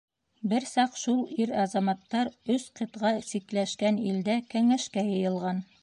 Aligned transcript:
Бер 0.53 0.63
саҡ 0.69 0.95
шул 1.01 1.19
ир-азаматтар 1.45 2.31
өс 2.55 2.67
ҡитға 2.81 3.15
сикләшкән 3.29 4.01
илдә 4.11 4.41
кәңәшкә 4.57 5.11
йыйылған. 5.13 5.67